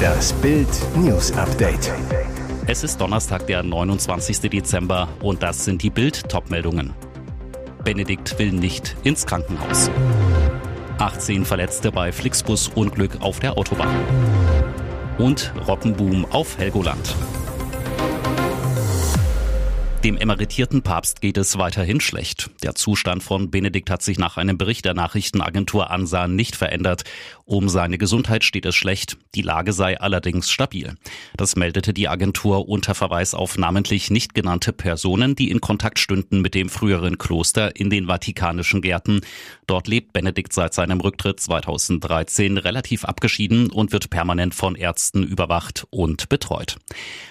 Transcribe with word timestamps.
Das 0.00 0.32
Bild 0.34 0.68
News 0.96 1.32
Update. 1.32 1.92
Es 2.66 2.84
ist 2.84 3.00
Donnerstag, 3.00 3.46
der 3.46 3.62
29. 3.62 4.40
Dezember 4.50 5.08
und 5.22 5.42
das 5.42 5.64
sind 5.64 5.82
die 5.82 5.90
Bild 5.90 6.28
Topmeldungen. 6.28 6.94
Benedikt 7.84 8.38
will 8.38 8.52
nicht 8.52 8.96
ins 9.02 9.26
Krankenhaus. 9.26 9.90
18 10.98 11.44
Verletzte 11.44 11.90
bei 11.90 12.12
Flixbus 12.12 12.68
Unglück 12.68 13.20
auf 13.20 13.40
der 13.40 13.56
Autobahn. 13.56 13.94
Und 15.18 15.52
Robbenboom 15.66 16.26
auf 16.26 16.58
Helgoland. 16.58 17.14
Dem 20.04 20.16
emeritierten 20.16 20.80
Papst 20.80 21.20
geht 21.20 21.36
es 21.36 21.58
weiterhin 21.58 22.00
schlecht. 22.00 22.48
Der 22.62 22.74
Zustand 22.74 23.22
von 23.22 23.50
Benedikt 23.50 23.90
hat 23.90 24.00
sich 24.00 24.18
nach 24.18 24.38
einem 24.38 24.56
Bericht 24.56 24.86
der 24.86 24.94
Nachrichtenagentur 24.94 25.90
ANSA 25.90 26.26
nicht 26.26 26.56
verändert. 26.56 27.04
Um 27.44 27.68
seine 27.68 27.98
Gesundheit 27.98 28.42
steht 28.42 28.64
es 28.64 28.74
schlecht. 28.74 29.18
Die 29.34 29.42
Lage 29.42 29.74
sei 29.74 30.00
allerdings 30.00 30.50
stabil. 30.50 30.94
Das 31.36 31.54
meldete 31.54 31.92
die 31.92 32.08
Agentur 32.08 32.66
unter 32.66 32.94
Verweis 32.94 33.34
auf 33.34 33.58
namentlich 33.58 34.10
nicht 34.10 34.32
genannte 34.32 34.72
Personen, 34.72 35.34
die 35.34 35.50
in 35.50 35.60
Kontakt 35.60 35.98
stünden 35.98 36.40
mit 36.40 36.54
dem 36.54 36.70
früheren 36.70 37.18
Kloster 37.18 37.76
in 37.76 37.90
den 37.90 38.06
Vatikanischen 38.06 38.80
Gärten. 38.80 39.20
Dort 39.66 39.86
lebt 39.86 40.14
Benedikt 40.14 40.54
seit 40.54 40.72
seinem 40.72 41.02
Rücktritt 41.02 41.40
2013 41.40 42.56
relativ 42.56 43.04
abgeschieden 43.04 43.70
und 43.70 43.92
wird 43.92 44.08
permanent 44.08 44.54
von 44.54 44.76
Ärzten 44.76 45.24
überwacht 45.24 45.86
und 45.90 46.30
betreut. 46.30 46.78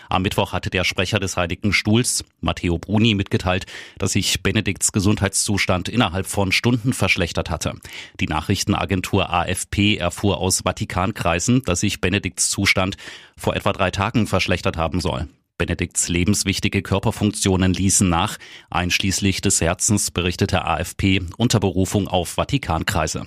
Am 0.07 0.21
Mittwoch 0.23 0.53
hatte 0.53 0.69
der 0.69 0.83
Sprecher 0.83 1.19
des 1.19 1.37
Heiligen 1.37 1.71
Stuhls, 1.71 2.23
Matteo 2.59 2.77
Bruni, 2.77 3.15
mitgeteilt, 3.15 3.65
dass 3.99 4.11
sich 4.11 4.43
Benedikts 4.43 4.91
Gesundheitszustand 4.91 5.87
innerhalb 5.87 6.25
von 6.25 6.51
Stunden 6.51 6.91
verschlechtert 6.91 7.49
hatte. 7.49 7.75
Die 8.19 8.27
Nachrichtenagentur 8.27 9.29
AFP 9.29 9.95
erfuhr 9.95 10.39
aus 10.39 10.63
Vatikankreisen, 10.65 11.61
dass 11.63 11.79
sich 11.79 12.01
Benedikts 12.01 12.49
Zustand 12.49 12.97
vor 13.37 13.55
etwa 13.55 13.71
drei 13.71 13.91
Tagen 13.91 14.27
verschlechtert 14.27 14.75
haben 14.75 14.99
soll. 14.99 15.29
Benedikts 15.57 16.09
lebenswichtige 16.09 16.81
Körperfunktionen 16.81 17.73
ließen 17.73 18.09
nach, 18.09 18.37
einschließlich 18.69 19.39
des 19.39 19.61
Herzens, 19.61 20.11
berichtete 20.11 20.65
AFP 20.65 21.21
unter 21.37 21.61
Berufung 21.61 22.09
auf 22.09 22.27
Vatikankreise. 22.27 23.25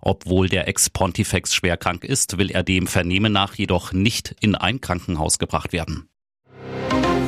Obwohl 0.00 0.48
der 0.48 0.66
Ex-Pontifex 0.66 1.54
schwer 1.54 1.76
krank 1.76 2.02
ist, 2.02 2.36
will 2.38 2.50
er 2.50 2.64
dem 2.64 2.88
Vernehmen 2.88 3.32
nach 3.32 3.54
jedoch 3.54 3.92
nicht 3.92 4.34
in 4.40 4.56
ein 4.56 4.80
Krankenhaus 4.80 5.38
gebracht 5.38 5.72
werden. 5.72 6.08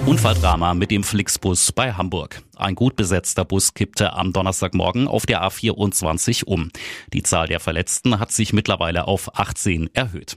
Unfalldrama 0.07 0.75
mit 0.75 0.91
dem 0.91 1.03
Flixbus 1.03 1.73
bei 1.73 1.95
Hamburg. 1.95 2.43
Ein 2.57 2.75
gut 2.75 2.95
besetzter 2.95 3.47
Bus 3.47 3.73
kippte 3.73 4.13
am 4.13 4.35
Donnerstagmorgen 4.35 5.09
auf 5.09 5.25
der 5.25 5.43
A24 5.43 6.45
um. 6.45 6.71
Die 7.15 7.23
Zahl 7.23 7.47
der 7.47 7.59
Verletzten 7.59 8.19
hat 8.19 8.31
sich 8.31 8.53
mittlerweile 8.53 9.09
auf 9.09 9.39
18 9.39 9.89
erhöht. 9.95 10.37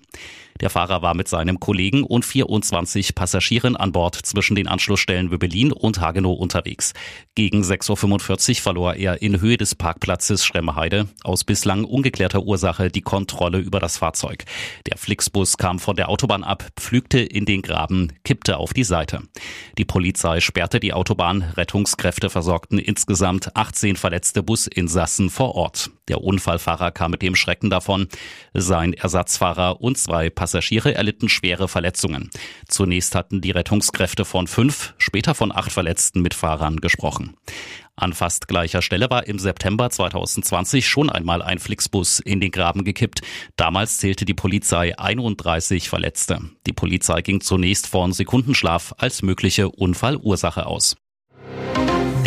Der 0.61 0.69
Fahrer 0.69 1.01
war 1.01 1.13
mit 1.13 1.27
seinem 1.27 1.59
Kollegen 1.59 2.03
und 2.03 2.25
24 2.25 3.15
Passagieren 3.15 3.75
an 3.75 3.91
Bord 3.91 4.15
zwischen 4.15 4.55
den 4.55 4.67
Anschlussstellen 4.67 5.31
Wöbelin 5.31 5.71
und 5.71 5.99
Hagenow 5.99 6.37
unterwegs. 6.37 6.93
Gegen 7.35 7.61
6.45 7.63 8.49
Uhr 8.49 8.55
verlor 8.61 8.93
er 8.95 9.21
in 9.21 9.41
Höhe 9.41 9.57
des 9.57 9.75
Parkplatzes 9.75 10.45
Schremmeheide 10.45 11.07
aus 11.23 11.43
bislang 11.43 11.83
ungeklärter 11.83 12.43
Ursache 12.43 12.89
die 12.89 13.01
Kontrolle 13.01 13.59
über 13.59 13.79
das 13.79 13.97
Fahrzeug. 13.97 14.45
Der 14.87 14.97
Flixbus 14.97 15.57
kam 15.57 15.79
von 15.79 15.95
der 15.95 16.09
Autobahn 16.09 16.43
ab, 16.43 16.65
pflügte 16.75 17.19
in 17.19 17.45
den 17.45 17.61
Graben, 17.61 18.13
kippte 18.23 18.57
auf 18.57 18.73
die 18.73 18.83
Seite. 18.83 19.21
Die 19.77 19.85
Polizei 19.85 20.39
sperrte 20.39 20.79
die 20.79 20.93
Autobahn, 20.93 21.43
Rettungskräfte 21.55 22.29
versorgten 22.29 22.79
insgesamt 22.79 23.55
18 23.55 23.95
verletzte 23.95 24.43
Businsassen 24.43 25.29
vor 25.29 25.55
Ort. 25.55 25.91
Der 26.07 26.21
Unfallfahrer 26.21 26.91
kam 26.91 27.11
mit 27.11 27.21
dem 27.21 27.35
Schrecken 27.35 27.69
davon. 27.69 28.07
Sein 28.53 28.93
Ersatzfahrer 28.93 29.81
und 29.81 29.97
zwei 29.97 30.29
Passagiere 30.29 30.95
erlitten 30.95 31.29
schwere 31.29 31.67
Verletzungen. 31.67 32.29
Zunächst 32.67 33.15
hatten 33.15 33.41
die 33.41 33.51
Rettungskräfte 33.51 34.25
von 34.25 34.47
fünf, 34.47 34.93
später 34.97 35.35
von 35.35 35.51
acht 35.51 35.71
verletzten 35.71 36.21
Mitfahrern 36.21 36.77
gesprochen. 36.77 37.35
An 37.99 38.13
fast 38.13 38.47
gleicher 38.47 38.83
Stelle 38.83 39.09
war 39.09 39.25
im 39.25 39.39
September 39.39 39.89
2020 39.89 40.87
schon 40.87 41.09
einmal 41.09 41.41
ein 41.41 41.57
Flixbus 41.57 42.19
in 42.19 42.39
den 42.39 42.51
Graben 42.51 42.83
gekippt. 42.83 43.21
Damals 43.55 43.97
zählte 43.97 44.23
die 44.23 44.35
Polizei 44.35 44.97
31 44.97 45.89
Verletzte. 45.89 46.39
Die 46.67 46.73
Polizei 46.73 47.23
ging 47.23 47.41
zunächst 47.41 47.87
von 47.87 48.13
Sekundenschlaf 48.13 48.93
als 48.99 49.23
mögliche 49.23 49.69
Unfallursache 49.69 50.67
aus. 50.67 50.95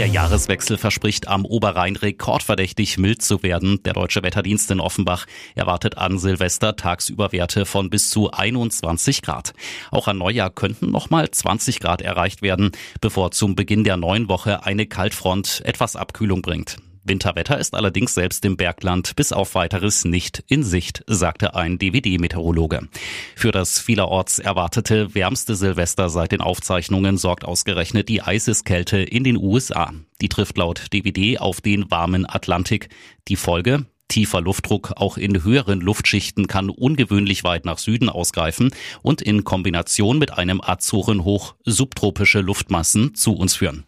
Der 0.00 0.08
Jahreswechsel 0.08 0.78
verspricht 0.78 1.28
am 1.28 1.44
Oberrhein 1.44 1.94
rekordverdächtig 1.94 2.96
mild 2.96 3.20
zu 3.20 3.42
werden. 3.42 3.82
Der 3.82 3.92
Deutsche 3.92 4.22
Wetterdienst 4.22 4.70
in 4.70 4.80
Offenbach 4.80 5.26
erwartet 5.54 5.98
an 5.98 6.18
Silvester 6.18 6.74
tagsüber 6.74 7.32
Werte 7.32 7.66
von 7.66 7.90
bis 7.90 8.08
zu 8.08 8.30
21 8.30 9.20
Grad. 9.20 9.52
Auch 9.90 10.08
an 10.08 10.16
Neujahr 10.16 10.48
könnten 10.48 10.90
nochmal 10.90 11.30
20 11.30 11.80
Grad 11.80 12.00
erreicht 12.00 12.40
werden, 12.40 12.72
bevor 13.02 13.30
zum 13.32 13.54
Beginn 13.54 13.84
der 13.84 13.98
neuen 13.98 14.30
Woche 14.30 14.64
eine 14.64 14.86
Kaltfront 14.86 15.60
etwas 15.66 15.96
Abkühlung 15.96 16.40
bringt. 16.40 16.78
Winterwetter 17.02 17.58
ist 17.58 17.74
allerdings 17.74 18.14
selbst 18.14 18.44
im 18.44 18.56
Bergland 18.56 19.16
bis 19.16 19.32
auf 19.32 19.54
weiteres 19.54 20.04
nicht 20.04 20.44
in 20.48 20.62
Sicht, 20.62 21.02
sagte 21.06 21.54
ein 21.54 21.78
DVD-Meteorologe. 21.78 22.88
Für 23.34 23.52
das 23.52 23.80
vielerorts 23.80 24.38
erwartete 24.38 25.14
wärmste 25.14 25.54
Silvester 25.54 26.10
seit 26.10 26.32
den 26.32 26.40
Aufzeichnungen 26.40 27.16
sorgt 27.16 27.44
ausgerechnet 27.44 28.08
die 28.08 28.22
Eiseskälte 28.22 28.98
in 28.98 29.24
den 29.24 29.36
USA. 29.36 29.92
Die 30.20 30.28
trifft 30.28 30.58
laut 30.58 30.92
DVD 30.92 31.38
auf 31.38 31.60
den 31.60 31.90
warmen 31.90 32.28
Atlantik. 32.28 32.88
Die 33.28 33.36
Folge? 33.36 33.86
Tiefer 34.08 34.40
Luftdruck 34.40 34.94
auch 34.96 35.16
in 35.16 35.44
höheren 35.44 35.80
Luftschichten 35.80 36.48
kann 36.48 36.68
ungewöhnlich 36.68 37.44
weit 37.44 37.64
nach 37.64 37.78
Süden 37.78 38.08
ausgreifen 38.08 38.70
und 39.02 39.22
in 39.22 39.44
Kombination 39.44 40.18
mit 40.18 40.32
einem 40.36 40.60
Azorenhoch 40.60 41.54
subtropische 41.64 42.40
Luftmassen 42.40 43.14
zu 43.14 43.34
uns 43.34 43.54
führen. 43.54 43.84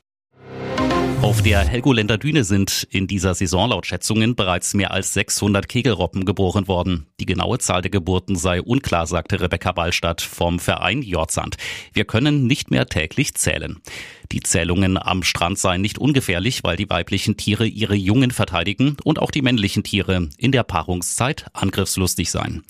Auf 1.23 1.41
der 1.41 1.61
Helgoländer 1.61 2.19
Düne 2.19 2.43
sind 2.43 2.89
in 2.91 3.07
dieser 3.07 3.35
Saison 3.35 3.71
laut 3.71 3.87
Schätzungen 3.87 4.35
bereits 4.35 4.75
mehr 4.75 4.91
als 4.91 5.15
600 5.15 5.69
Kegelroppen 5.69 6.25
geboren 6.25 6.67
worden. 6.67 7.07
Die 7.21 7.27
genaue 7.27 7.59
Zahl 7.59 7.81
der 7.81 7.93
Geburten 7.93 8.35
sei 8.35 8.61
unklar, 8.61 9.07
sagte 9.07 9.41
Rebecca 9.41 9.71
Ballstadt 9.71 10.21
vom 10.21 10.59
Verein 10.59 11.01
Jordsand. 11.01 11.59
Wir 11.93 12.07
können 12.07 12.49
nicht 12.49 12.73
mehr 12.73 12.87
täglich 12.87 13.35
zählen. 13.35 13.81
Die 14.33 14.41
Zählungen 14.41 14.99
am 14.99 15.23
Strand 15.23 15.61
seien 15.61 15.81
nicht 15.81 15.99
ungefährlich, 15.99 16.65
weil 16.65 16.77
die 16.77 16.91
weiblichen 16.91 17.37
Tiere 17.37 17.67
ihre 17.67 17.95
Jungen 17.95 18.33
verteidigen 18.33 18.97
und 19.05 19.21
auch 19.21 19.31
die 19.31 19.43
männlichen 19.43 19.85
Tiere 19.85 20.29
in 20.39 20.51
der 20.51 20.65
Paarungszeit 20.65 21.47
angriffslustig 21.53 22.33
seien. 22.33 22.65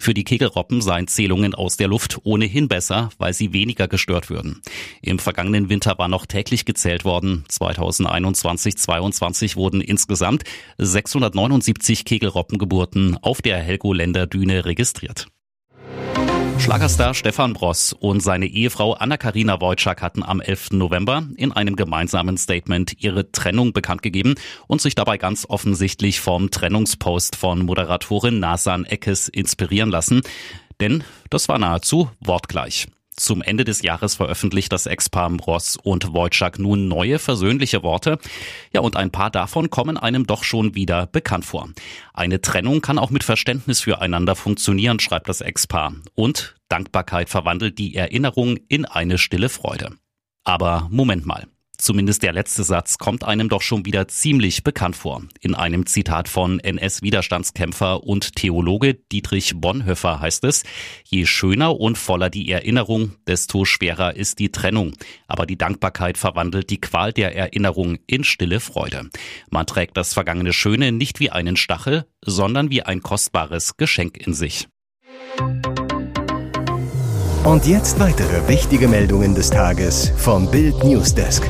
Für 0.00 0.14
die 0.14 0.24
Kegelroppen 0.24 0.80
seien 0.80 1.08
Zählungen 1.08 1.54
aus 1.54 1.76
der 1.76 1.88
Luft 1.88 2.20
ohnehin 2.24 2.68
besser, 2.68 3.10
weil 3.18 3.34
sie 3.34 3.52
weniger 3.52 3.88
gestört 3.88 4.30
würden. 4.30 4.62
Im 5.02 5.18
vergangenen 5.18 5.68
Winter 5.68 5.98
war 5.98 6.08
noch 6.08 6.24
täglich 6.24 6.64
gezählt 6.64 7.04
worden. 7.04 7.44
2021-22 7.50 9.56
wurden 9.56 9.80
insgesamt 9.80 10.44
679 10.78 12.04
Kegelroppengeburten 12.04 13.18
auf 13.22 13.42
der 13.42 13.58
Helgoländer 13.58 14.26
Düne 14.26 14.64
registriert. 14.64 15.26
Schlagerstar 16.68 17.14
Stefan 17.14 17.54
Bross 17.54 17.94
und 17.94 18.20
seine 18.20 18.44
Ehefrau 18.44 18.92
Anna-Karina 18.92 19.58
Wojcik 19.58 20.02
hatten 20.02 20.22
am 20.22 20.42
11. 20.42 20.72
November 20.72 21.26
in 21.38 21.50
einem 21.50 21.76
gemeinsamen 21.76 22.36
Statement 22.36 23.02
ihre 23.02 23.32
Trennung 23.32 23.72
bekannt 23.72 24.02
gegeben 24.02 24.34
und 24.66 24.82
sich 24.82 24.94
dabei 24.94 25.16
ganz 25.16 25.46
offensichtlich 25.48 26.20
vom 26.20 26.50
Trennungspost 26.50 27.36
von 27.36 27.64
Moderatorin 27.64 28.38
Nasan 28.38 28.84
Eckes 28.84 29.28
inspirieren 29.28 29.88
lassen. 29.88 30.20
Denn 30.78 31.04
das 31.30 31.48
war 31.48 31.58
nahezu 31.58 32.10
wortgleich. 32.20 32.86
Zum 33.16 33.40
Ende 33.40 33.64
des 33.64 33.80
Jahres 33.80 34.16
veröffentlicht 34.16 34.70
das 34.70 34.84
Ex-Paar 34.84 35.32
Ross 35.40 35.76
und 35.82 36.12
Wojcik 36.12 36.58
nun 36.58 36.86
neue 36.86 37.18
versöhnliche 37.18 37.82
Worte. 37.82 38.18
Ja, 38.74 38.82
und 38.82 38.94
ein 38.94 39.10
paar 39.10 39.30
davon 39.30 39.70
kommen 39.70 39.96
einem 39.96 40.26
doch 40.26 40.44
schon 40.44 40.74
wieder 40.74 41.06
bekannt 41.06 41.46
vor. 41.46 41.70
Eine 42.12 42.42
Trennung 42.42 42.82
kann 42.82 42.98
auch 42.98 43.10
mit 43.10 43.24
Verständnis 43.24 43.80
füreinander 43.80 44.36
funktionieren, 44.36 45.00
schreibt 45.00 45.30
das 45.30 45.40
Ex-Paar. 45.40 45.94
Und 46.14 46.57
Dankbarkeit 46.68 47.28
verwandelt 47.28 47.78
die 47.78 47.94
Erinnerung 47.94 48.56
in 48.68 48.84
eine 48.84 49.18
stille 49.18 49.48
Freude. 49.48 49.96
Aber 50.44 50.88
Moment 50.90 51.26
mal. 51.26 51.46
Zumindest 51.80 52.24
der 52.24 52.32
letzte 52.32 52.64
Satz 52.64 52.98
kommt 52.98 53.22
einem 53.22 53.48
doch 53.48 53.62
schon 53.62 53.86
wieder 53.86 54.08
ziemlich 54.08 54.64
bekannt 54.64 54.96
vor. 54.96 55.22
In 55.40 55.54
einem 55.54 55.86
Zitat 55.86 56.28
von 56.28 56.58
NS-Widerstandskämpfer 56.58 58.02
und 58.02 58.34
Theologe 58.34 58.94
Dietrich 58.94 59.52
Bonhoeffer 59.54 60.18
heißt 60.18 60.42
es, 60.42 60.64
je 61.04 61.24
schöner 61.24 61.78
und 61.78 61.96
voller 61.96 62.30
die 62.30 62.50
Erinnerung, 62.50 63.12
desto 63.28 63.64
schwerer 63.64 64.16
ist 64.16 64.40
die 64.40 64.50
Trennung. 64.50 64.92
Aber 65.28 65.46
die 65.46 65.56
Dankbarkeit 65.56 66.18
verwandelt 66.18 66.68
die 66.70 66.80
Qual 66.80 67.12
der 67.12 67.36
Erinnerung 67.36 67.98
in 68.08 68.24
stille 68.24 68.58
Freude. 68.58 69.08
Man 69.48 69.66
trägt 69.66 69.96
das 69.96 70.14
vergangene 70.14 70.52
Schöne 70.52 70.90
nicht 70.90 71.20
wie 71.20 71.30
einen 71.30 71.56
Stachel, 71.56 72.06
sondern 72.24 72.70
wie 72.70 72.82
ein 72.82 73.02
kostbares 73.02 73.76
Geschenk 73.76 74.16
in 74.16 74.34
sich. 74.34 74.66
Und 77.44 77.66
jetzt 77.66 77.98
weitere 77.98 78.46
wichtige 78.48 78.88
Meldungen 78.88 79.34
des 79.34 79.50
Tages 79.50 80.12
vom 80.16 80.50
Bild 80.50 80.84
Newsdesk. 80.84 81.48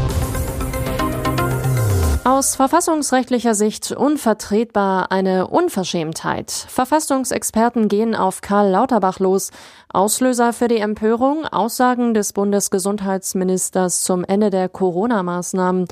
Aus 2.25 2.57
verfassungsrechtlicher 2.57 3.55
Sicht 3.55 3.91
unvertretbar 3.91 5.11
eine 5.11 5.49
Unverschämtheit. 5.49 6.51
Verfassungsexperten 6.51 7.89
gehen 7.89 8.15
auf 8.15 8.43
Karl 8.43 8.71
Lauterbach 8.71 9.19
los. 9.19 9.51
Auslöser 9.89 10.53
für 10.53 10.69
die 10.69 10.77
Empörung 10.77 11.47
Aussagen 11.47 12.13
des 12.13 12.35
Bundesgesundheitsministers 12.35 14.03
zum 14.03 14.25
Ende 14.25 14.51
der 14.51 14.69
Corona-Maßnahmen. 14.69 15.87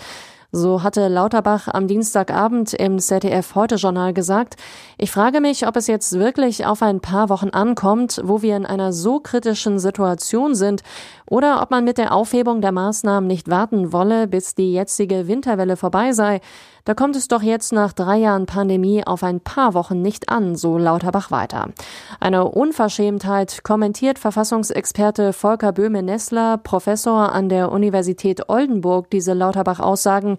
So 0.52 0.82
hatte 0.82 1.08
Lauterbach 1.08 1.66
am 1.69 1.88
Dienstagabend 1.88 2.72
im 2.72 3.00
ZDF 3.00 3.56
Heute 3.56 3.75
Journal 3.75 4.14
gesagt, 4.14 4.54
ich 4.96 5.10
frage 5.10 5.40
mich, 5.40 5.66
ob 5.66 5.76
es 5.76 5.88
jetzt 5.88 6.12
wirklich 6.19 6.66
auf 6.66 6.82
ein 6.82 7.00
paar 7.00 7.28
Wochen 7.28 7.50
ankommt, 7.50 8.20
wo 8.22 8.43
wir 8.43 8.56
in 8.56 8.64
einer 8.64 8.93
so 8.93 9.19
kritischen 9.19 9.81
Situation 9.81 10.54
sind, 10.54 10.82
oder 11.28 11.61
ob 11.62 11.70
man 11.70 11.84
mit 11.84 11.99
der 11.99 12.14
Aufhebung 12.14 12.61
der 12.61 12.73
Maßnahmen 12.73 13.26
nicht 13.26 13.50
warten 13.50 13.93
wolle, 13.93 14.26
bis 14.26 14.55
die 14.55 14.73
jetzige 14.73 15.28
Winterwelle 15.28 15.76
vorbei 15.76 16.12
sei. 16.12 16.40
Da 16.84 16.94
kommt 16.94 17.17
es 17.17 17.26
doch 17.26 17.43
jetzt 17.43 17.73
nach 17.73 17.93
drei 17.93 18.19
Jahren 18.19 18.46
Pandemie 18.46 19.05
auf 19.05 19.25
ein 19.25 19.40
paar 19.40 19.75
Wochen 19.75 20.02
nicht 20.02 20.28
an, 20.28 20.55
so 20.55 20.78
Lauterbach 20.78 21.32
weiter. 21.32 21.70
Eine 22.20 22.44
Unverschämtheit 22.44 23.64
kommentiert 23.64 24.20
Verfassungsexperte 24.20 25.32
Volker 25.32 25.73
Böhme-Nessler, 25.73 26.58
Professor 26.58 27.32
an 27.32 27.49
der 27.49 27.72
Universität 27.72 28.49
Oldenburg, 28.49 29.11
diese 29.11 29.32
Lauterbach-Aussagen. 29.32 30.38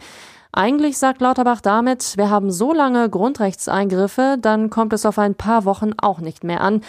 Eigentlich 0.54 0.98
sagt 0.98 1.22
Lauterbach 1.22 1.60
damit, 1.60 2.16
wir 2.16 2.30
haben 2.30 2.50
so 2.50 2.74
lange 2.74 3.10
Grundrechtseingriffe, 3.10 4.38
dann 4.42 4.70
kommt 4.70 4.94
es 4.94 5.06
auf 5.06 5.20
ein 5.20 5.36
paar 5.36 5.66
Wochen 5.66 5.92
auch 6.02 6.20
nicht 6.20 6.46
mehr 6.46 6.62
an. 6.62 6.82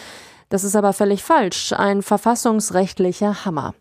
Das 0.49 0.65
ist 0.65 0.77
aber 0.77 0.93
völlig 0.93 1.23
falsch, 1.23 1.73
ein 1.73 2.03
verfassungsrechtlicher 2.03 3.45
Hammer. 3.45 3.75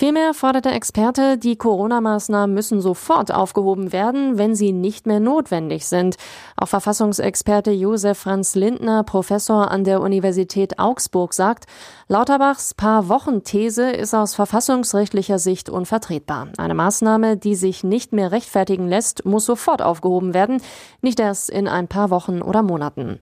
Vielmehr 0.00 0.32
fordert 0.32 0.64
der 0.64 0.76
Experte, 0.76 1.36
die 1.36 1.56
Corona-Maßnahmen 1.56 2.54
müssen 2.54 2.80
sofort 2.80 3.34
aufgehoben 3.34 3.92
werden, 3.92 4.38
wenn 4.38 4.54
sie 4.54 4.72
nicht 4.72 5.06
mehr 5.06 5.20
notwendig 5.20 5.86
sind. 5.86 6.16
Auch 6.56 6.68
Verfassungsexperte 6.68 7.70
Josef 7.70 8.20
Franz 8.20 8.54
Lindner, 8.54 9.02
Professor 9.02 9.70
an 9.70 9.84
der 9.84 10.00
Universität 10.00 10.78
Augsburg, 10.78 11.34
sagt, 11.34 11.66
Lauterbachs 12.08 12.72
Paar-Wochen-These 12.72 13.90
ist 13.90 14.14
aus 14.14 14.34
verfassungsrechtlicher 14.34 15.38
Sicht 15.38 15.68
unvertretbar. 15.68 16.48
Eine 16.56 16.74
Maßnahme, 16.74 17.36
die 17.36 17.54
sich 17.54 17.84
nicht 17.84 18.14
mehr 18.14 18.32
rechtfertigen 18.32 18.88
lässt, 18.88 19.26
muss 19.26 19.44
sofort 19.44 19.82
aufgehoben 19.82 20.32
werden, 20.32 20.62
nicht 21.02 21.20
erst 21.20 21.50
in 21.50 21.68
ein 21.68 21.88
paar 21.88 22.08
Wochen 22.08 22.40
oder 22.40 22.62
Monaten. 22.62 23.20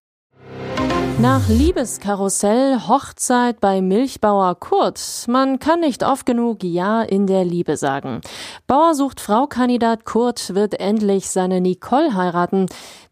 Nach 1.21 1.49
Liebeskarussell, 1.49 2.87
Hochzeit 2.87 3.59
bei 3.61 3.83
Milchbauer 3.83 4.55
Kurt. 4.55 5.01
Man 5.27 5.59
kann 5.59 5.81
nicht 5.81 6.05
oft 6.05 6.25
genug 6.27 6.63
Ja 6.63 7.03
in 7.03 7.27
der 7.27 7.45
Liebe 7.45 7.77
sagen. 7.77 8.21
Bauer 8.69 8.95
sucht 8.95 9.21
Frau-Kandidat 9.21 10.05
Kurt 10.05 10.55
wird 10.55 10.79
endlich 10.79 11.29
seine 11.29 11.61
Nicole 11.61 12.15
heiraten. 12.15 12.67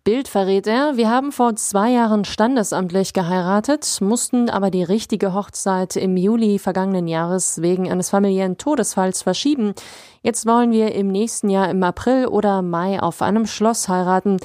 Bild 0.06 0.28
verrät 0.28 0.68
er, 0.68 0.96
wir 0.96 1.10
haben 1.10 1.32
vor 1.32 1.56
zwei 1.56 1.90
Jahren 1.90 2.24
standesamtlich 2.24 3.12
geheiratet, 3.12 3.98
mussten 4.00 4.48
aber 4.48 4.70
die 4.70 4.84
richtige 4.84 5.34
Hochzeit 5.34 5.96
im 5.96 6.16
Juli 6.16 6.60
vergangenen 6.60 7.08
Jahres 7.08 7.60
wegen 7.60 7.90
eines 7.90 8.10
familiären 8.10 8.56
Todesfalls 8.56 9.22
verschieben. 9.22 9.74
Jetzt 10.22 10.46
wollen 10.46 10.70
wir 10.70 10.94
im 10.94 11.08
nächsten 11.08 11.48
Jahr 11.48 11.68
im 11.68 11.82
April 11.82 12.26
oder 12.28 12.62
Mai 12.62 13.02
auf 13.02 13.20
einem 13.20 13.46
Schloss 13.46 13.88
heiraten. 13.88 14.36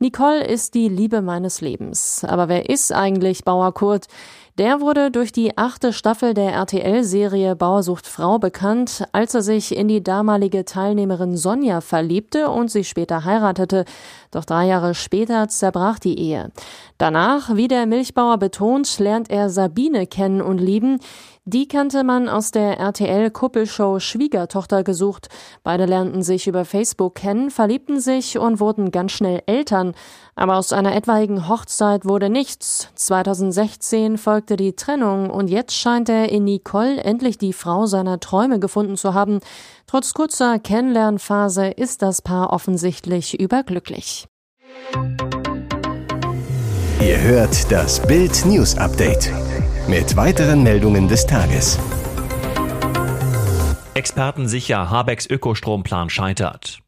Nicole 0.00 0.46
ist 0.46 0.74
die 0.74 0.90
Liebe 0.90 1.22
meines 1.22 1.62
Lebens. 1.62 2.22
Aber 2.22 2.50
wer 2.50 2.68
ist 2.68 2.92
eigentlich 2.92 3.42
Bauer 3.42 3.72
Kurt? 3.72 4.08
Der 4.58 4.80
wurde 4.80 5.10
durch 5.10 5.32
die 5.32 5.58
achte 5.58 5.92
Staffel 5.92 6.32
der 6.32 6.52
RTL-Serie 6.52 7.54
Bauersucht 7.56 8.06
Frau 8.06 8.38
bekannt, 8.38 9.04
als 9.12 9.34
er 9.34 9.42
sich 9.42 9.76
in 9.76 9.86
die 9.86 10.02
damalige 10.02 10.64
Teilnehmerin 10.64 11.36
Sonja 11.36 11.82
verliebte 11.82 12.48
und 12.48 12.70
sie 12.70 12.84
später 12.84 13.26
heiratete. 13.26 13.84
Doch 14.30 14.46
drei 14.46 14.64
Jahre 14.66 14.94
später 14.94 15.46
zerbrach 15.48 15.98
die 15.98 16.18
Ehe. 16.18 16.52
Danach, 16.96 17.54
wie 17.54 17.68
der 17.68 17.84
Milchbauer 17.84 18.38
betont, 18.38 18.98
lernt 18.98 19.28
er 19.28 19.50
Sabine 19.50 20.06
kennen 20.06 20.40
und 20.40 20.56
lieben. 20.56 21.00
Die 21.48 21.68
kannte 21.68 22.02
man 22.02 22.28
aus 22.28 22.50
der 22.50 22.80
RTL-Kuppelshow 22.80 24.00
Schwiegertochter 24.00 24.82
gesucht. 24.82 25.28
Beide 25.62 25.84
lernten 25.84 26.24
sich 26.24 26.48
über 26.48 26.64
Facebook 26.64 27.14
kennen, 27.14 27.52
verliebten 27.52 28.00
sich 28.00 28.36
und 28.36 28.58
wurden 28.58 28.90
ganz 28.90 29.12
schnell 29.12 29.44
Eltern. 29.46 29.94
Aber 30.34 30.56
aus 30.56 30.72
einer 30.72 30.96
etwaigen 30.96 31.48
Hochzeit 31.48 32.04
wurde 32.04 32.30
nichts. 32.30 32.88
2016 32.96 34.18
folgte 34.18 34.56
die 34.56 34.74
Trennung 34.74 35.30
und 35.30 35.48
jetzt 35.48 35.76
scheint 35.76 36.08
er 36.08 36.30
in 36.30 36.42
Nicole 36.42 36.96
endlich 36.96 37.38
die 37.38 37.52
Frau 37.52 37.86
seiner 37.86 38.18
Träume 38.18 38.58
gefunden 38.58 38.96
zu 38.96 39.14
haben. 39.14 39.38
Trotz 39.86 40.14
kurzer 40.14 40.58
Kennenlernphase 40.58 41.68
ist 41.68 42.02
das 42.02 42.22
Paar 42.22 42.52
offensichtlich 42.52 43.38
überglücklich. 43.38 44.26
Ihr 47.00 47.20
hört 47.20 47.70
das 47.70 48.04
Bild 48.04 48.44
News 48.46 48.76
Update 48.76 49.30
mit 49.88 50.16
weiteren 50.16 50.64
Meldungen 50.64 51.06
des 51.06 51.26
Tages. 51.26 51.78
Experten 53.94 54.48
sicher, 54.48 54.90
Habecks 54.90 55.26
Ökostromplan 55.26 56.10
scheitert. 56.10 56.80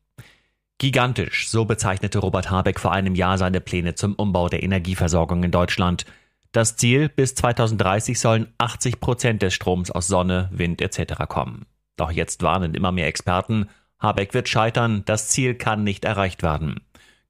Gigantisch, 0.79 1.49
so 1.49 1.65
bezeichnete 1.65 2.19
Robert 2.19 2.50
Habeck 2.50 2.81
vor 2.81 2.93
einem 2.93 3.15
Jahr 3.15 3.39
seine 3.39 3.61
Pläne 3.61 3.95
zum 3.95 4.15
Umbau 4.15 4.49
der 4.49 4.65
Energieversorgung 4.65 5.45
in 5.45 5.53
Deutschland. 5.53 6.06
Das 6.50 6.77
Ziel, 6.77 7.09
bis 7.09 7.35
2030 7.37 8.19
sollen 8.19 8.53
80 8.59 9.00
Prozent 9.00 9.43
des 9.43 9.55
Stroms 9.55 9.91
aus 9.93 10.09
Sonne, 10.09 10.49
Wind 10.53 10.81
etc. 10.83 11.27
kommen. 11.29 11.67
Doch 11.97 12.11
jetzt 12.11 12.43
warnen 12.43 12.75
immer 12.75 12.91
mehr 12.91 13.06
Experten, 13.06 13.69
Habeck 14.00 14.35
wird 14.35 14.49
scheitern, 14.49 15.03
das 15.05 15.29
Ziel 15.29 15.55
kann 15.55 15.85
nicht 15.85 16.05
erreicht 16.05 16.43
werden. 16.43 16.81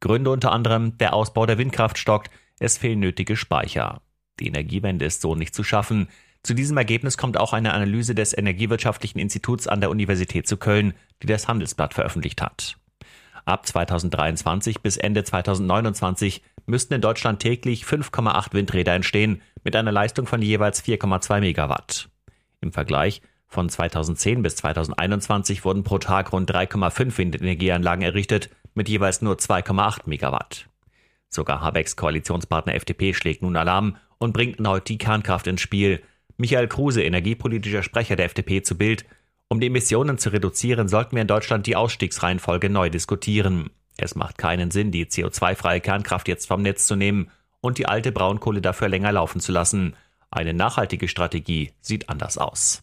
Gründe 0.00 0.30
unter 0.30 0.52
anderem, 0.52 0.96
der 0.98 1.14
Ausbau 1.14 1.44
der 1.44 1.58
Windkraft 1.58 1.98
stockt, 1.98 2.30
es 2.58 2.78
fehlen 2.78 3.00
nötige 3.00 3.36
Speicher. 3.36 4.00
Die 4.40 4.46
Energiewende 4.46 5.04
ist 5.04 5.20
so 5.20 5.34
nicht 5.34 5.54
zu 5.54 5.64
schaffen. 5.64 6.08
Zu 6.42 6.54
diesem 6.54 6.76
Ergebnis 6.76 7.18
kommt 7.18 7.36
auch 7.36 7.52
eine 7.52 7.74
Analyse 7.74 8.14
des 8.14 8.36
Energiewirtschaftlichen 8.36 9.18
Instituts 9.18 9.66
an 9.66 9.80
der 9.80 9.90
Universität 9.90 10.46
zu 10.46 10.56
Köln, 10.56 10.94
die 11.22 11.26
das 11.26 11.48
Handelsblatt 11.48 11.94
veröffentlicht 11.94 12.40
hat. 12.40 12.78
Ab 13.44 13.66
2023 13.66 14.80
bis 14.82 14.96
Ende 14.96 15.24
2029 15.24 16.42
müssten 16.66 16.94
in 16.94 17.00
Deutschland 17.00 17.40
täglich 17.40 17.84
5,8 17.84 18.52
Windräder 18.52 18.94
entstehen 18.94 19.40
mit 19.64 19.74
einer 19.74 19.92
Leistung 19.92 20.26
von 20.26 20.42
jeweils 20.42 20.84
4,2 20.84 21.40
Megawatt. 21.40 22.08
Im 22.60 22.72
Vergleich 22.72 23.22
von 23.46 23.68
2010 23.68 24.42
bis 24.42 24.56
2021 24.56 25.64
wurden 25.64 25.82
pro 25.82 25.98
Tag 25.98 26.32
rund 26.32 26.50
3,5 26.52 27.16
Windenergieanlagen 27.16 28.04
errichtet 28.04 28.50
mit 28.74 28.88
jeweils 28.88 29.22
nur 29.22 29.36
2,8 29.36 30.02
Megawatt. 30.04 30.68
Sogar 31.30 31.62
Habecks 31.62 31.96
Koalitionspartner 31.96 32.74
FDP 32.74 33.14
schlägt 33.14 33.42
nun 33.42 33.56
Alarm 33.56 33.96
und 34.18 34.32
bringt 34.32 34.58
erneut 34.58 34.88
die 34.88 34.98
Kernkraft 34.98 35.46
ins 35.46 35.60
Spiel. 35.60 36.02
Michael 36.36 36.68
Kruse, 36.68 37.02
energiepolitischer 37.02 37.82
Sprecher 37.82 38.16
der 38.16 38.26
FDP 38.26 38.62
zu 38.62 38.76
Bild. 38.76 39.04
Um 39.48 39.60
die 39.60 39.68
Emissionen 39.68 40.18
zu 40.18 40.30
reduzieren, 40.30 40.88
sollten 40.88 41.16
wir 41.16 41.22
in 41.22 41.28
Deutschland 41.28 41.66
die 41.66 41.76
Ausstiegsreihenfolge 41.76 42.70
neu 42.70 42.90
diskutieren. 42.90 43.70
Es 43.96 44.14
macht 44.14 44.38
keinen 44.38 44.70
Sinn, 44.70 44.92
die 44.92 45.06
CO2-freie 45.06 45.80
Kernkraft 45.80 46.28
jetzt 46.28 46.46
vom 46.46 46.62
Netz 46.62 46.86
zu 46.86 46.94
nehmen 46.94 47.30
und 47.60 47.78
die 47.78 47.86
alte 47.86 48.12
Braunkohle 48.12 48.60
dafür 48.60 48.88
länger 48.88 49.12
laufen 49.12 49.40
zu 49.40 49.52
lassen. 49.52 49.96
Eine 50.30 50.54
nachhaltige 50.54 51.08
Strategie 51.08 51.72
sieht 51.80 52.08
anders 52.08 52.38
aus. 52.38 52.82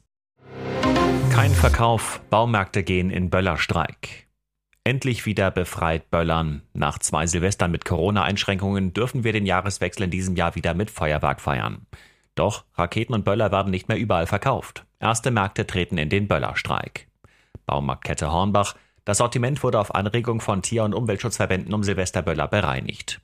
Kein 1.32 1.52
Verkauf, 1.52 2.22
Baumärkte 2.30 2.84
gehen 2.84 3.10
in 3.10 3.30
Böllerstreik. 3.30 4.25
Endlich 4.88 5.26
wieder 5.26 5.50
befreit 5.50 6.12
böllern. 6.12 6.62
Nach 6.74 7.00
zwei 7.00 7.26
Silvestern 7.26 7.72
mit 7.72 7.86
Corona-Einschränkungen 7.86 8.94
dürfen 8.94 9.24
wir 9.24 9.34
den 9.34 9.48
Jahreswechsel 9.48 10.04
in 10.04 10.12
diesem 10.12 10.36
Jahr 10.36 10.54
wieder 10.54 10.76
mit 10.76 10.92
Feuerwerk 10.92 11.42
feiern. 11.42 11.88
Doch 12.36 12.66
Raketen 12.76 13.16
und 13.16 13.26
Böller 13.26 13.52
werden 13.52 13.72
nicht 13.72 13.88
mehr 13.88 13.98
überall 13.98 14.28
verkauft. 14.28 14.86
Erste 15.00 15.32
Märkte 15.32 15.66
treten 15.66 15.98
in 15.98 16.10
den 16.10 16.28
Böllerstreik. 16.28 17.08
Baumarktkette 17.66 18.32
Hornbach. 18.32 18.76
Das 19.06 19.18
Sortiment 19.18 19.64
wurde 19.64 19.80
auf 19.80 19.96
Anregung 19.96 20.40
von 20.40 20.62
Tier- 20.62 20.84
und 20.84 20.94
Umweltschutzverbänden 20.94 21.74
um 21.74 21.84
Silvesterböller 21.84 22.48
bereinigt. 22.48 23.22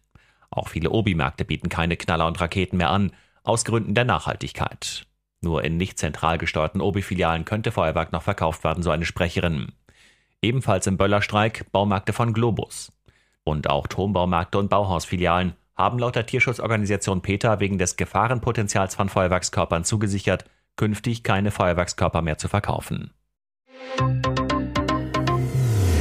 Auch 0.49 0.67
viele 0.67 0.89
Obi-Märkte 0.89 1.45
bieten 1.45 1.69
keine 1.69 1.95
Knaller 1.95 2.25
und 2.25 2.41
Raketen 2.41 2.77
mehr 2.77 2.89
an, 2.89 3.11
aus 3.43 3.65
Gründen 3.65 3.93
der 3.93 4.05
Nachhaltigkeit. 4.05 5.05
Nur 5.41 5.63
in 5.63 5.77
nicht 5.77 5.99
zentral 5.99 6.39
gesteuerten 6.39 6.81
Obi-Filialen 6.81 7.45
könnte 7.45 7.71
Feuerwerk 7.71 8.11
noch 8.11 8.23
verkauft 8.23 8.63
werden, 8.63 8.81
so 8.81 8.89
eine 8.89 9.05
Sprecherin. 9.05 9.73
Ebenfalls 10.43 10.87
im 10.87 10.97
Böllerstreik 10.97 11.71
Baumärkte 11.71 12.13
von 12.13 12.33
Globus. 12.33 12.91
Und 13.43 13.69
auch 13.69 13.85
Turmbaumärkte 13.85 14.57
und 14.57 14.71
Bauhausfilialen 14.71 15.53
haben 15.75 15.99
laut 15.99 16.15
der 16.15 16.25
Tierschutzorganisation 16.25 17.21
PETA 17.21 17.59
wegen 17.59 17.77
des 17.77 17.95
Gefahrenpotenzials 17.95 18.95
von 18.95 19.09
Feuerwerkskörpern 19.09 19.83
zugesichert, 19.83 20.45
künftig 20.77 21.23
keine 21.23 21.51
Feuerwerkskörper 21.51 22.23
mehr 22.23 22.39
zu 22.39 22.47
verkaufen. 22.47 23.11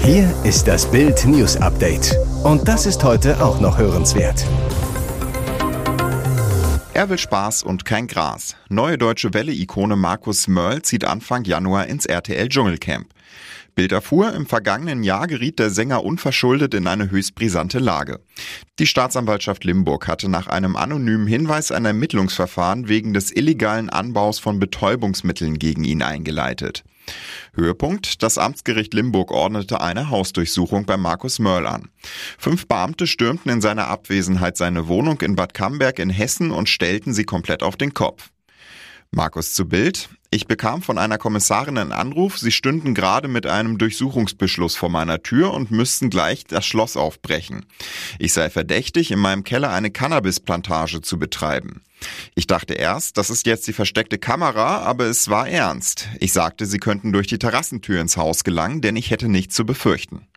Hier 0.02 0.34
ist 0.44 0.66
das 0.66 0.90
Bild 0.90 1.26
News 1.26 1.58
Update. 1.58 2.16
Und 2.42 2.66
das 2.66 2.86
ist 2.86 3.04
heute 3.04 3.44
auch 3.44 3.60
noch 3.60 3.76
hörenswert. 3.76 4.46
Er 6.94 7.08
will 7.10 7.18
Spaß 7.18 7.62
und 7.62 7.84
kein 7.84 8.06
Gras. 8.06 8.56
Neue 8.70 8.96
deutsche 8.96 9.34
Welle-Ikone 9.34 9.96
Markus 9.96 10.48
Mörl 10.48 10.80
zieht 10.82 11.04
Anfang 11.04 11.44
Januar 11.44 11.86
ins 11.86 12.06
RTL 12.06 12.48
Dschungelcamp. 12.48 13.06
Bild 13.74 13.92
erfuhr, 13.92 14.32
im 14.34 14.46
vergangenen 14.46 15.02
Jahr 15.02 15.26
geriet 15.26 15.58
der 15.58 15.70
Sänger 15.70 16.04
unverschuldet 16.04 16.74
in 16.74 16.86
eine 16.86 17.10
höchst 17.10 17.34
brisante 17.34 17.78
Lage. 17.78 18.20
Die 18.78 18.86
Staatsanwaltschaft 18.86 19.64
Limburg 19.64 20.08
hatte 20.08 20.28
nach 20.28 20.46
einem 20.46 20.76
anonymen 20.76 21.26
Hinweis 21.26 21.72
ein 21.72 21.84
Ermittlungsverfahren 21.84 22.88
wegen 22.88 23.12
des 23.12 23.34
illegalen 23.34 23.90
Anbaus 23.90 24.38
von 24.38 24.58
Betäubungsmitteln 24.58 25.58
gegen 25.58 25.84
ihn 25.84 26.02
eingeleitet. 26.02 26.84
Höhepunkt, 27.54 28.22
das 28.22 28.38
Amtsgericht 28.38 28.94
Limburg 28.94 29.30
ordnete 29.30 29.80
eine 29.80 30.10
Hausdurchsuchung 30.10 30.86
bei 30.86 30.96
Markus 30.96 31.38
Mörl 31.38 31.66
an. 31.66 31.88
Fünf 32.38 32.66
Beamte 32.68 33.06
stürmten 33.06 33.50
in 33.50 33.60
seiner 33.60 33.88
Abwesenheit 33.88 34.56
seine 34.56 34.88
Wohnung 34.88 35.20
in 35.20 35.34
Bad 35.34 35.54
Camberg 35.54 35.98
in 35.98 36.10
Hessen 36.10 36.50
und 36.50 36.68
stellten 36.68 37.12
sie 37.12 37.24
komplett 37.24 37.62
auf 37.62 37.76
den 37.76 37.94
Kopf. 37.94 38.30
Markus 39.12 39.54
zu 39.54 39.66
Bild. 39.66 40.08
Ich 40.30 40.46
bekam 40.46 40.82
von 40.82 40.96
einer 40.96 41.18
Kommissarin 41.18 41.78
einen 41.78 41.90
Anruf, 41.90 42.38
sie 42.38 42.52
stünden 42.52 42.94
gerade 42.94 43.26
mit 43.26 43.44
einem 43.44 43.76
Durchsuchungsbeschluss 43.76 44.76
vor 44.76 44.88
meiner 44.88 45.24
Tür 45.24 45.52
und 45.52 45.72
müssten 45.72 46.08
gleich 46.08 46.44
das 46.44 46.64
Schloss 46.64 46.96
aufbrechen. 46.96 47.66
Ich 48.20 48.32
sei 48.32 48.48
verdächtig, 48.48 49.10
in 49.10 49.18
meinem 49.18 49.42
Keller 49.42 49.70
eine 49.70 49.90
Cannabisplantage 49.90 51.00
zu 51.00 51.18
betreiben. 51.18 51.82
Ich 52.36 52.46
dachte 52.46 52.74
erst, 52.74 53.18
das 53.18 53.30
ist 53.30 53.46
jetzt 53.46 53.66
die 53.66 53.72
versteckte 53.72 54.18
Kamera, 54.18 54.78
aber 54.78 55.06
es 55.06 55.28
war 55.28 55.48
ernst. 55.48 56.08
Ich 56.20 56.32
sagte, 56.32 56.64
sie 56.64 56.78
könnten 56.78 57.12
durch 57.12 57.26
die 57.26 57.40
Terrassentür 57.40 58.00
ins 58.00 58.16
Haus 58.16 58.44
gelangen, 58.44 58.80
denn 58.80 58.94
ich 58.94 59.10
hätte 59.10 59.28
nichts 59.28 59.56
zu 59.56 59.66
befürchten. 59.66 60.28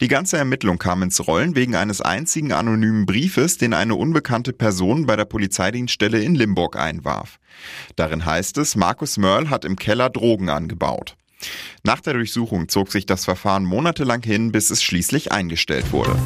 Die 0.00 0.08
ganze 0.08 0.36
Ermittlung 0.36 0.78
kam 0.78 1.02
ins 1.02 1.26
Rollen 1.26 1.54
wegen 1.54 1.76
eines 1.76 2.00
einzigen 2.00 2.52
anonymen 2.52 3.06
Briefes, 3.06 3.58
den 3.58 3.72
eine 3.72 3.94
unbekannte 3.94 4.52
Person 4.52 5.06
bei 5.06 5.14
der 5.14 5.26
Polizeidienststelle 5.26 6.20
in 6.20 6.34
Limburg 6.34 6.76
einwarf. 6.76 7.38
Darin 7.94 8.24
heißt 8.24 8.58
es, 8.58 8.74
Markus 8.74 9.16
Mörl 9.16 9.48
hat 9.48 9.64
im 9.64 9.76
Keller 9.76 10.10
Drogen 10.10 10.48
angebaut. 10.48 11.16
Nach 11.84 12.00
der 12.00 12.14
Durchsuchung 12.14 12.68
zog 12.68 12.90
sich 12.90 13.06
das 13.06 13.24
Verfahren 13.24 13.64
monatelang 13.64 14.22
hin, 14.22 14.52
bis 14.52 14.70
es 14.70 14.82
schließlich 14.82 15.32
eingestellt 15.32 15.92
wurde. 15.92 16.16